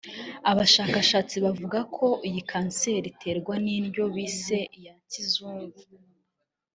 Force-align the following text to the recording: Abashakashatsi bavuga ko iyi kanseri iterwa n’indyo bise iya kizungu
Abashakashatsi 0.51 1.35
bavuga 1.45 1.79
ko 1.95 2.07
iyi 2.27 2.41
kanseri 2.51 3.05
iterwa 3.13 3.53
n’indyo 3.63 4.03
bise 4.15 4.57
iya 4.77 4.93
kizungu 5.11 5.79